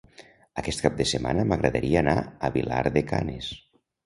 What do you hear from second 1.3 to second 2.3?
m'agradaria anar